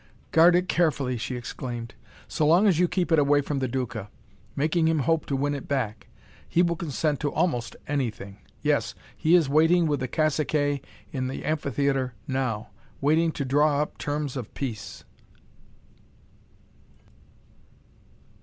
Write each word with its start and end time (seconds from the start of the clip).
"Guard 0.31 0.55
it 0.55 0.67
carefully!" 0.67 1.15
she 1.15 1.35
exclaimed. 1.35 1.93
"So 2.27 2.47
long 2.47 2.65
as 2.65 2.79
you 2.79 2.87
keep 2.87 3.11
it 3.11 3.19
away 3.19 3.41
from 3.41 3.59
the 3.59 3.67
Duca, 3.67 4.09
making 4.55 4.87
him 4.87 4.97
hope 5.01 5.27
to 5.27 5.35
win 5.35 5.53
it 5.53 5.67
back, 5.67 6.07
he 6.49 6.63
will 6.63 6.75
consent 6.75 7.19
to 7.19 7.31
almost 7.31 7.75
anything. 7.87 8.37
Yes, 8.63 8.95
he 9.15 9.35
is 9.35 9.47
waiting 9.47 9.85
with 9.85 9.99
the 9.99 10.07
caciques 10.07 10.79
in 11.11 11.27
the 11.27 11.45
amphitheatre 11.45 12.15
now; 12.27 12.69
waiting 12.99 13.31
to 13.33 13.45
draw 13.45 13.79
up 13.83 13.99
terms 13.99 14.35
of 14.35 14.51
peace." 14.55 15.03